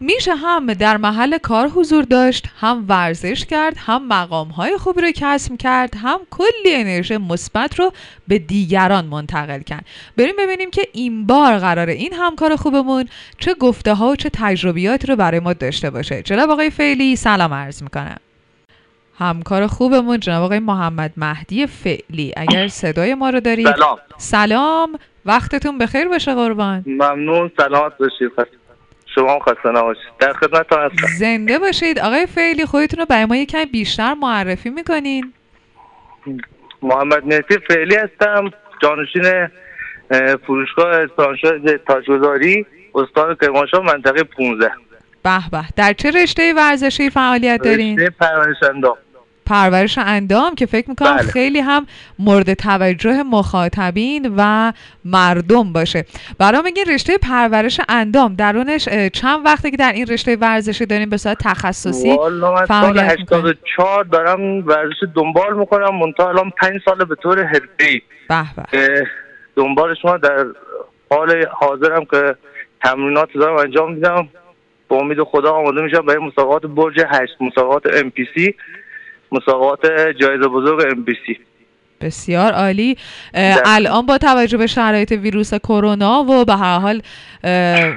[0.00, 5.10] میشه هم در محل کار حضور داشت هم ورزش کرد هم مقام های خوبی رو
[5.14, 7.92] کسب کرد هم کلی انرژی مثبت رو
[8.28, 9.84] به دیگران منتقل کرد.
[10.16, 13.04] بریم ببینیم که این بار قراره این همکار خوبمون
[13.38, 16.22] چه گفته ها و چه تجربیاتی رو برای ما داشته باشه.
[16.22, 18.16] جناب آقای فعلی سلام عرض می‌کنم.
[19.18, 23.74] همکار خوبمون جناب آقای محمد مهدی فعلی اگر صدای ما رو دارید.
[23.76, 23.98] سلام.
[24.18, 24.98] سلام.
[25.24, 26.84] وقتتون بخیر باشه قربان.
[26.86, 27.50] ممنون.
[27.56, 28.59] سلامت باشید.
[29.14, 30.12] شما هم خسته نباشید.
[30.18, 31.06] در خدمت هستم.
[31.18, 31.98] زنده باشید.
[31.98, 35.32] آقای فعلی خودتون رو برای ما یکم بیشتر معرفی می‌کنین.
[36.82, 38.50] محمد مهدی فعلی هستم
[38.82, 39.24] جانشین
[40.10, 44.70] اه، فروشگاه فرانچایز تاجگذاری استان کرمانشاه منطقه 15
[45.22, 45.64] به به.
[45.76, 48.96] در چه رشته ورزشی فعالیت دارین؟ رشته پرورش اندام
[49.50, 51.22] پرورش اندام که فکر می‌کنم بله.
[51.22, 51.86] خیلی هم
[52.18, 54.72] مورد توجه مخاطبین و
[55.04, 56.04] مردم باشه.
[56.38, 61.16] برام میگین رشته پرورش اندام درونش چند وقته که در این رشته ورزشی دارین به
[61.16, 62.18] صورت تخصصی
[62.68, 65.98] فعالیت می‌کنی؟ 84 دارم ورزش دنبال می‌کنم.
[65.98, 68.00] منتها الان 5 سال به طور حرفه‌ای.
[68.72, 69.06] به
[69.56, 70.46] دنبال شما در
[71.10, 72.34] حال حاضرم که
[72.84, 74.28] تمرینات دارم انجام میدم.
[74.88, 78.54] با امید خدا آماده میشم برای مسابقات برج هشت مسابقات ام پی سی
[79.32, 79.86] مسابقات
[80.20, 81.40] جایزه بزرگ ام پی سی
[82.00, 82.96] بسیار عالی.
[83.64, 87.02] الان با توجه به شرایط ویروس کرونا و به هر حال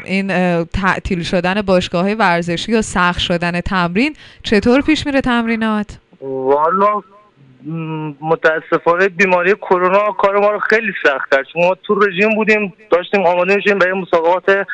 [0.06, 0.28] این
[0.64, 7.04] تعطیل شدن باشگاه ورزشی و سخت شدن تمرین چطور پیش میره تمرینات؟ والا
[8.22, 11.46] متاسفانه بیماری کرونا کار ما رو خیلی سخت کرد.
[11.54, 14.68] چون ما تو رژیم بودیم داشتیم آماده میشیم برای مسابقات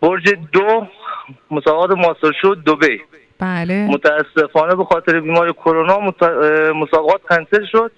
[0.00, 0.86] برج دو
[1.50, 3.00] مسابقات ماستر شو دبی.
[3.38, 3.88] بله.
[3.88, 6.22] متاسفانه به خاطر بیماری کرونا مت-
[6.74, 7.92] مسابقات کنسل شد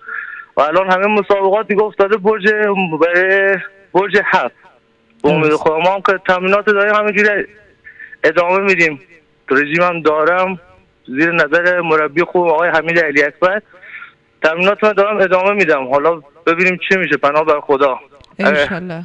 [0.57, 2.53] و الان همه مسابقات دیگه افتاده برج
[3.93, 4.55] برج هفت.
[5.23, 7.45] به امید ما هم که تمرینات داریم همینجوری
[8.25, 9.01] ادامه میدیم.
[9.51, 10.61] رژیم هم دارم.
[11.07, 13.63] زیر نظر مربی خوب آقای حمید علی اکبر.
[14.43, 15.89] تمرینات رو دارم ادامه میدم.
[15.89, 17.17] حالا ببینیم چی میشه.
[17.17, 17.99] پناه بر خدا.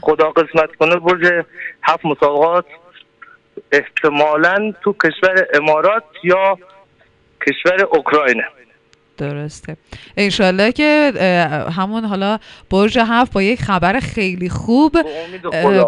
[0.01, 1.43] خدا قسمت کنه برج
[1.83, 2.65] هفت مسابقات.
[3.71, 6.57] احتمالا تو کشور امارات یا
[7.47, 8.47] کشور اوکراینه.
[9.17, 9.77] درسته.
[10.17, 11.11] انشالله که
[11.75, 12.37] همون حالا
[12.69, 14.97] برج هفت با یک خبر خیلی خوب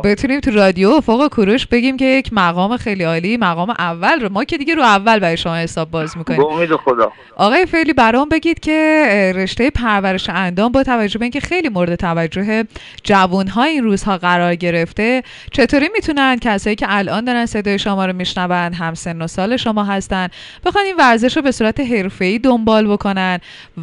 [0.04, 4.44] بتونیم تو رادیو افق کوروش بگیم که یک مقام خیلی عالی مقام اول رو ما
[4.44, 6.40] که دیگه رو اول برای شما حساب باز می‌کنیم.
[6.40, 7.12] به امید خدا.
[7.36, 12.64] آقای فعلی برام بگید که رشته پرورش اندام با توجه به اینکه خیلی مورد توجه
[13.04, 18.74] جوانها این روزها قرار گرفته چطوری می‌تونن کسایی که الان دارن صدای شما رو میشنون
[18.74, 20.28] هم سن و سال شما هستن
[20.66, 23.15] بخوان این ورزش رو به صورت حرفه‌ای دنبال بکنن؟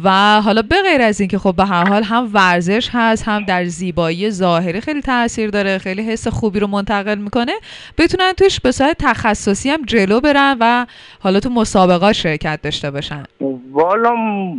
[0.03, 0.09] و
[0.41, 4.29] حالا به غیر از اینکه خب به هر حال هم ورزش هست هم در زیبایی
[4.31, 7.51] ظاهری خیلی تاثیر داره خیلی حس خوبی رو منتقل می‌کنه
[7.97, 10.85] بتونن توش به صورت تخصصی هم جلو برن و
[11.19, 13.23] حالا تو مسابقات شرکت داشته باشن.
[13.71, 14.15] والا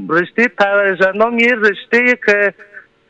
[0.08, 2.54] رشته پرورش اندام یه رشته که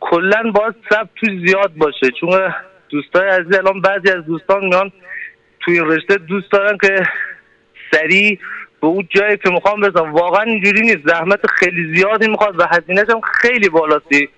[0.01, 2.11] کلا باید ثبت تو زیاد باشه.
[2.21, 2.53] چون
[2.89, 4.93] دوستای عزیز الان بعضی از دوستان میان
[5.61, 7.03] توی این رشته دوست دارن که
[7.93, 8.39] سریع
[8.85, 11.09] به اون جایی که می‌خوام برسم واقعا اینجوری نیست.
[11.09, 14.29] زحمت خیلی زیادی می‌خواد و هزینهش هم خیلی بالاستی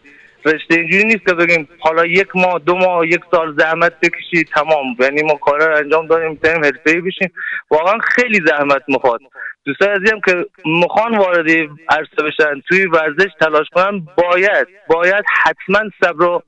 [0.45, 4.97] رشته اینجوری نیست که بگیم حالا یک ماه دو ماه یک سال زحمت بکشی تمام.
[5.01, 7.33] یعنی ما کار رو انجام داریم می‌تونیم حرفه‌ای بشیم.
[7.71, 9.21] واقعا خیلی زحمت می‌خواد.
[9.65, 11.47] دوستان عزیزی هم که می‌خوان وارد
[11.89, 16.43] عرصه بشن توی ورزش تلاش کنن باید باید حتما صبر و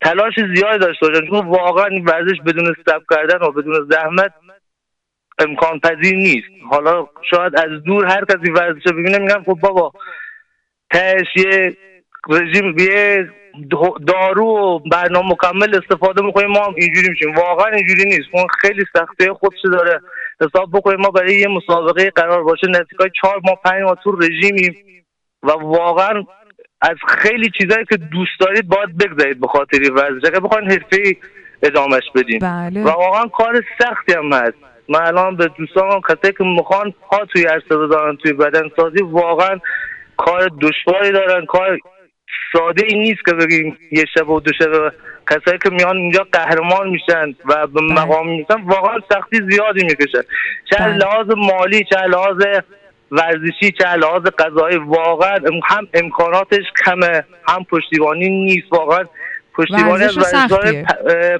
[0.00, 1.26] تلاش زیادی داشته باشن.
[1.26, 4.32] چون واقعا ورزش بدون صبر کردن و بدون زحمت
[5.38, 6.48] امکان پذیر نیست.
[6.70, 9.92] حالا شاید از دور هر کسی ورزش ببینه میگن خب بابا
[10.90, 11.76] تهش یه
[12.28, 13.30] رژیم یه
[14.06, 17.34] دارو و برنامه مکمل استفاده می‌کنیم ما هم اینجوری میشیم.
[17.34, 18.28] واقعا اینجوری نیست.
[18.32, 20.00] اون خیلی سختی خودش داره
[20.40, 24.74] حساب بکنیم ما برای یه مسابقه قرار باشه نزدیکای چهار ماه پنج ماه تو رژیمیم
[25.42, 26.24] و واقعا
[26.80, 30.24] از خیلی چیزایی که دوست دارید باید بگذارید به خاطر ورزش.
[30.24, 31.16] اگه بخواین حرفه
[31.62, 32.38] ادامهش بدین.
[32.38, 32.82] بله.
[32.82, 34.73] و واقعا کار سختی هم هست.
[34.88, 39.60] من الان به دوستان کسایی که می‌خوان پا توی عرصه بذارن توی بدن سازی واقعا
[40.16, 41.78] کار دشواری دارن کار
[42.52, 44.92] ساده ای نیست که بگیم یه شب و دو شب
[45.30, 47.92] کسایی که میان اینجا قهرمان میشن و به بله.
[47.92, 50.22] مقام می‌رسن واقعا سختی زیادی می‌کشن
[50.70, 50.96] چه بله.
[50.96, 52.36] لحاظ مالی چه لحاظ
[53.10, 59.04] ورزشی چه لحاظ غذایی واقعا هم امکاناتش کمه هم پشتیبانی نیست واقعا
[59.56, 60.34] پشتیبانی از ورزش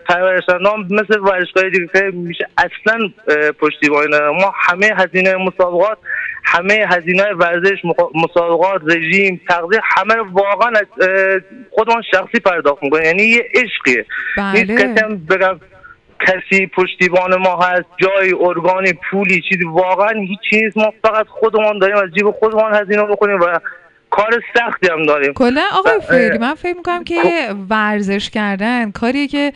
[0.09, 3.11] ورزشگاه مثل ورزشگاه دیگه میشه اصلا
[3.61, 4.31] پشتیبانی نداره.
[4.31, 5.99] ما همه هزینه مسابقات
[6.45, 7.79] همه هزینه ورزش
[8.15, 10.73] مسابقات رژیم تغذیه همه رو واقعا
[11.71, 14.07] خودمان شخصی پرداخت می‌کنیم یعنی یه عشقیه.
[14.37, 14.65] بله.
[14.65, 15.61] کسی هم بگم
[16.21, 19.65] کسی پشتیبان ما هست جای ارگانی پولی چیزی.
[19.65, 23.59] واقعا هیچ چیز ما فقط خودمان داریم از جیب خودمان هزینه بکنیم و
[24.17, 27.57] کار سختی هم داریم کلا آقای فری من فکر می‌کنم که خب.
[27.71, 29.53] ورزش کردن کاریه که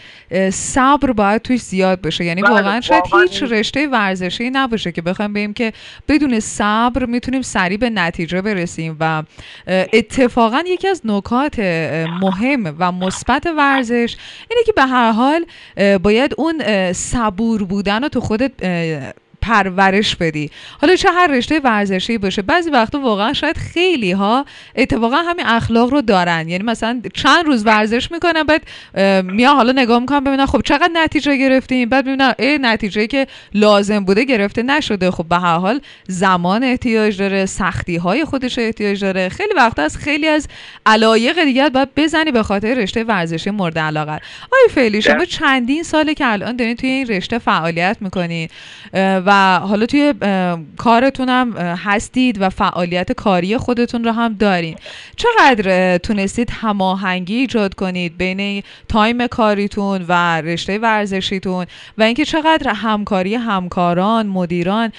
[0.53, 5.33] صبر باید توش زیاد بشه یعنی بله، واقعا شاید هیچ رشته ورزشی نباشه که بخوایم
[5.33, 5.73] بگیم که
[6.09, 9.23] بدون صبر می‌تونیم سریع به نتیجه برسیم و
[9.69, 11.59] اتفاقا یکی از نکات
[12.21, 14.17] مهم و مثبت ورزش
[14.51, 15.47] اینه که به هر حال
[16.03, 16.63] باید اون
[16.93, 18.53] صبور بودن رو تو خودت
[19.41, 20.51] پرورش بدی.
[20.81, 22.43] حالا چه هر رشته ورزشی باشه.
[22.43, 24.45] بعضی وقتا واقعا شاید خیلی ها
[24.77, 26.49] اتفاقا همین اخلاق رو دارن.
[26.49, 28.63] یعنی مثلا چند روز ورزش می‌کنن بعد
[29.25, 31.89] میان حالا نگاه می‌کنن ببینن خب چقدر نتیجه گرفتیم.
[31.89, 35.11] بعد ببینن ای نتیجه که لازم بوده گرفته نشده.
[35.11, 39.29] خب به هر حال زمان احتیاج داره سختی های خودش احتیاج داره.
[39.29, 40.49] خیلی وقتا از خیلی از
[40.87, 44.13] علایق دیگر باید بزنی به خاطر رشته ورزشی مورد علاقه.
[44.53, 48.49] آیا فعلی شما چندین ساله که الان دارین توی این رشته فعالیت می‌کنین
[49.29, 50.15] و حالا توی
[50.77, 51.29] کارتون
[51.59, 54.77] هستید و فعالیت کاری خودتون رو هم دارین.
[55.17, 61.67] چقدر تونستید هماهنگی ایجاد کنید بین تایم کاریتون و رشته ورزشیتون
[61.99, 64.93] و اینکه چقدر همکاری همکاران مدیران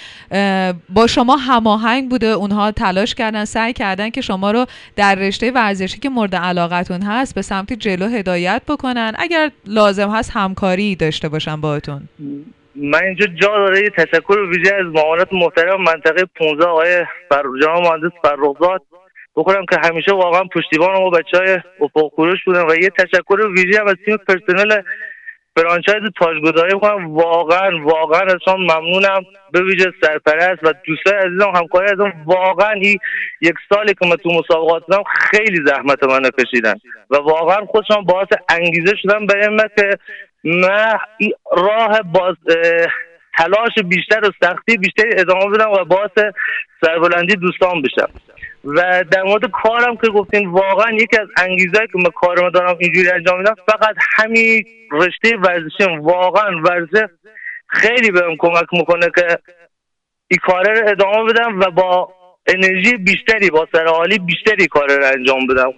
[0.90, 4.66] با شما هماهنگ بوده اونها تلاش کردن سعی کردن که شما رو
[4.96, 9.14] در رشته ورزشی که مورد علاقتون هست به سمت جلو هدایت بکنن.
[9.18, 12.10] اگر لازم هست همکاری داشته باشن باهاتون.
[12.76, 17.44] من اینجا جا داره یه تشکر ویژه از معاونت محترم منطقه 15 آقای فر...
[17.62, 18.82] جناب مهندس فرخزاد.
[19.36, 23.80] بخورم که همیشه واقعا پشتیبان ما بچه های افق کوروش بودن و یه تشکر ویژه
[23.80, 24.82] هم از تیم پرسنل
[25.56, 29.24] فرانچایز تاجگذاری می‌کنم واقعا واقعا از ممنونم.
[29.52, 33.00] به ویژه سرپرست و دوستای عزیزم همکاری ازم واقعا این
[33.42, 36.76] یک سالی که من تو مسابقات بودم خیلی زحمت من کشیدن
[37.10, 39.98] و واقعا خودشان باعث انگیزه شدن به که
[40.44, 40.98] من
[41.52, 42.36] راه باز
[43.38, 46.34] تلاش بیشتر و سختی بیشتری ادامه بدم و باعث
[46.82, 48.10] سربلندی دوستان بشم.
[48.66, 53.10] و در مورد کارم که گفتین واقعا یکی از انگیزهایی که من کارم دارم اینجوری
[53.10, 56.00] انجام میدم فقط همین رشته ورزشیم.
[56.02, 57.08] واقعا ورزش
[57.68, 59.38] خیلی بهم کمک می‌کنه که
[60.28, 62.14] این کار رو ادامه بدم و با
[62.48, 65.72] انرژی بیشتری با سرحالی بیشتری کار رو انجام بدم.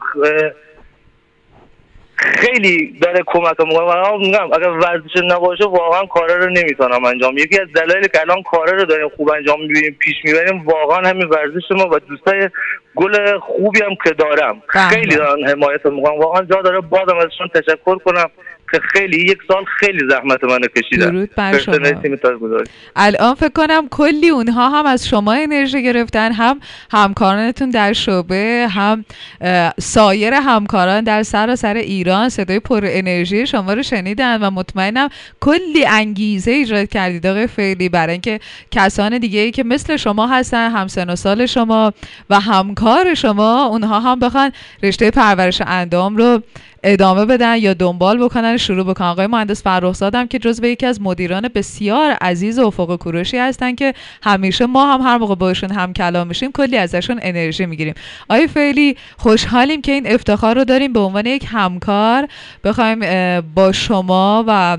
[2.22, 3.86] خیلی داره کمک می‌کنه.
[3.86, 7.38] و میگم اگر ورزش نباشه واقعا کارا رو نمی‌تونم انجام.
[7.38, 11.28] یکی از دلایلی که الان کارا رو داریم خوب انجام می‌بینیم پیش می‌بریم واقعا همین
[11.28, 12.50] ورزش ما و دوستای
[12.96, 14.64] گل خوبی هم که دارم.
[14.76, 14.88] بله.
[14.90, 18.30] خیلی دارن حمایت می‌کنم واقعا جا داره بازم ازشون تشکر کنم.
[18.72, 21.10] که خیلی یک سال خیلی زحمت منو کشیدن.
[21.10, 21.76] درود بر شما.
[22.96, 26.60] الان فکر کنم کلی اونها هم از شما انرژی گرفتن هم
[26.92, 29.06] همکارانتون در شعبه هم
[29.80, 32.30] سایر همکاران در سراسر ایران.
[32.30, 35.10] صدای پر انرژی شما رو شنیدن و مطمئنم
[35.40, 38.40] کلی انگیزه ایجاد کردید آقای فعلی برای اینکه
[38.72, 41.94] کسان دیگه ای که مثل شما هستن همسن و سال شما
[42.30, 44.52] و همکار شما اونها هم بخوان
[44.84, 46.42] رشته پرورش اندام رو
[46.84, 48.58] ادامه بدن یا دنبال بکنن.
[48.58, 53.76] شروع بکنن آقای مهندس فرخزادم که جزو یکی از مدیران بسیار عزیز افق کوروشی هستن
[53.76, 53.94] که
[54.24, 57.94] همیشه ما هم هر موقع باشون هم کلام میشیم کلی ازشون انرژی می‌گیریم.
[58.30, 60.94] آقای فعلی خوشحالیم که این افتخار رو داریم.
[60.94, 62.28] به عنوان یک همکار
[62.64, 63.00] بخوایم
[63.56, 64.78] با شما و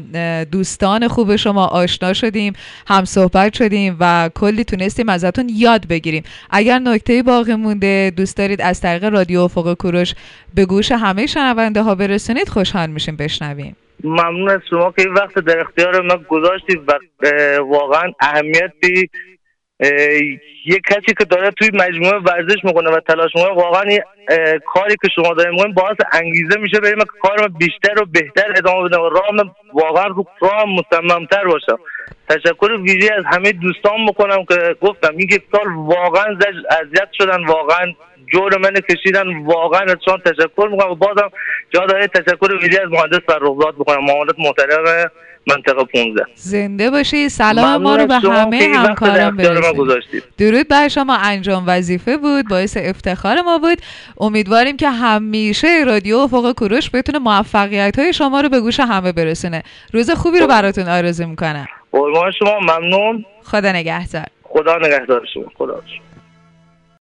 [0.52, 2.52] دوستان خوب شما آشنا شدیم
[2.86, 6.22] هم صحبت شدیم و کلی تونستیم ازتون یاد بگیریم.
[6.50, 10.14] اگر نکته باقی مونده دوست دارید از طریق رادیو افق کوروش
[10.54, 13.76] به گوش همه شنونده برسونید خوشحال میشیم بشنویم.
[14.04, 16.92] ممنون از شما که این وقت در اختیار ما گذاشتید و
[17.60, 19.10] واقعا اهمیتی
[20.66, 23.84] یک کسی که داره توی مجموعه ورزش می‌کنه و تلاش می‌کنه واقعا
[24.66, 28.88] کاری که شما دارید می‌کنید باعث انگیزه میشه بریم که کار بیشتر و بهتر ادامه
[28.88, 31.78] بدم و راه واقعا رو راه مصممتر باشم
[32.28, 36.38] تشکر ویژه از همه دوستان می‌کنم که گفتم این سال واقعا
[36.70, 37.92] اذیت شدن واقعا
[38.32, 40.90] جور من کشیدن واقعا از شما تشکر می‌کنم.
[40.90, 41.30] و بازم
[41.70, 45.10] جا داره تشکر ویژه از مهندس فرخزاد بکنم مهندس محترم
[45.46, 47.28] منطقه 15 زنده باشی.
[47.28, 51.16] سلام ما رو به همه همکاران برسید درود بر شما.
[51.16, 52.48] انجام وظیفه بود.
[52.48, 53.78] باعث افتخار ما بود.
[54.20, 59.62] امیدواریم که همیشه رادیو فوق کوروش بتونه موفقیت های شما رو به گوش همه برسونه.
[59.92, 61.66] روز خوبی رو براتون آرزو می‌کنم.
[61.92, 62.60] قربان شما.
[62.60, 63.24] ممنون.
[63.42, 64.26] خدا نگهدار.
[64.42, 65.44] خدا نگهدار شما.
[65.58, 66.11] خدا شما